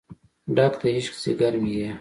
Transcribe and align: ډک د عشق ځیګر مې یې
ډک 0.55 0.73
د 0.81 0.83
عشق 0.97 1.13
ځیګر 1.23 1.53
مې 1.61 1.71
یې 1.79 1.89